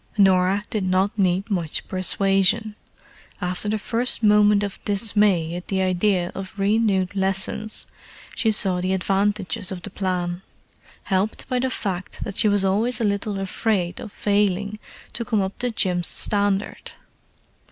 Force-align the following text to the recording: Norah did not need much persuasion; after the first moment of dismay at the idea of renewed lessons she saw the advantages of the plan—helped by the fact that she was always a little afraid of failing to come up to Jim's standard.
Norah 0.17 0.65
did 0.71 0.83
not 0.83 1.15
need 1.15 1.51
much 1.51 1.87
persuasion; 1.87 2.73
after 3.39 3.69
the 3.69 3.77
first 3.77 4.23
moment 4.23 4.63
of 4.63 4.83
dismay 4.83 5.53
at 5.55 5.67
the 5.67 5.79
idea 5.79 6.31
of 6.33 6.57
renewed 6.57 7.13
lessons 7.15 7.85
she 8.33 8.51
saw 8.51 8.81
the 8.81 8.93
advantages 8.93 9.71
of 9.71 9.83
the 9.83 9.91
plan—helped 9.91 11.47
by 11.47 11.59
the 11.59 11.69
fact 11.69 12.23
that 12.23 12.35
she 12.35 12.47
was 12.47 12.65
always 12.65 12.99
a 12.99 13.03
little 13.03 13.37
afraid 13.39 13.99
of 13.99 14.11
failing 14.11 14.79
to 15.13 15.23
come 15.23 15.39
up 15.39 15.55
to 15.59 15.69
Jim's 15.69 16.07
standard. 16.07 16.93